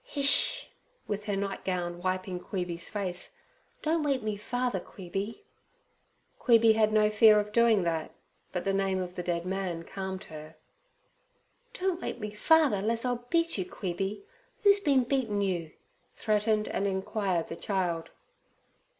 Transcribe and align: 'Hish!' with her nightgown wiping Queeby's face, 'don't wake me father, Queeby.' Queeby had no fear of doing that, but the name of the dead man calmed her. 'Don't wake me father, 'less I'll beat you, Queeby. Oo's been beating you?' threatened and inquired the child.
'Hish!' 0.03 0.71
with 1.07 1.25
her 1.25 1.35
nightgown 1.35 2.01
wiping 2.01 2.39
Queeby's 2.39 2.89
face, 2.89 3.35
'don't 3.83 4.01
wake 4.01 4.23
me 4.23 4.35
father, 4.35 4.79
Queeby.' 4.79 5.43
Queeby 6.39 6.73
had 6.73 6.91
no 6.91 7.11
fear 7.11 7.39
of 7.39 7.51
doing 7.51 7.83
that, 7.83 8.09
but 8.51 8.63
the 8.63 8.73
name 8.73 8.97
of 8.97 9.13
the 9.13 9.21
dead 9.21 9.45
man 9.45 9.83
calmed 9.83 10.23
her. 10.23 10.55
'Don't 11.73 12.01
wake 12.01 12.17
me 12.19 12.31
father, 12.31 12.81
'less 12.81 13.05
I'll 13.05 13.27
beat 13.29 13.59
you, 13.59 13.65
Queeby. 13.69 14.23
Oo's 14.65 14.79
been 14.79 15.03
beating 15.03 15.41
you?' 15.43 15.73
threatened 16.15 16.67
and 16.69 16.87
inquired 16.87 17.49
the 17.49 17.55
child. 17.55 18.09